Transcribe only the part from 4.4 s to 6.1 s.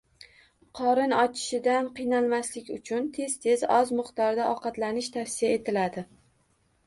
ovqatlanish tavsiya etiladi.